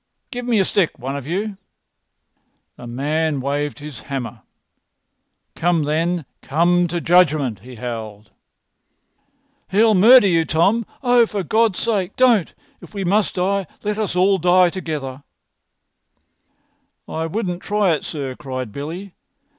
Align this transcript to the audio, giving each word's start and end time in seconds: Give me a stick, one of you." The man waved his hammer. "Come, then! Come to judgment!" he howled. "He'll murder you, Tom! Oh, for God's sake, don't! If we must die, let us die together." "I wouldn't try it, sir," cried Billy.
Give 0.31 0.47
me 0.47 0.57
a 0.59 0.65
stick, 0.65 0.97
one 0.97 1.15
of 1.15 1.27
you." 1.27 1.59
The 2.75 2.87
man 2.87 3.39
waved 3.39 3.77
his 3.77 3.99
hammer. 3.99 4.41
"Come, 5.55 5.83
then! 5.83 6.25
Come 6.41 6.87
to 6.87 6.99
judgment!" 6.99 7.59
he 7.59 7.75
howled. 7.75 8.31
"He'll 9.69 9.93
murder 9.93 10.25
you, 10.25 10.43
Tom! 10.43 10.87
Oh, 11.03 11.27
for 11.27 11.43
God's 11.43 11.77
sake, 11.77 12.15
don't! 12.15 12.51
If 12.81 12.95
we 12.95 13.03
must 13.03 13.35
die, 13.35 13.67
let 13.83 13.99
us 13.99 14.13
die 14.15 14.71
together." 14.71 15.21
"I 17.07 17.27
wouldn't 17.27 17.61
try 17.61 17.91
it, 17.91 18.03
sir," 18.03 18.33
cried 18.33 18.71
Billy. 18.71 19.13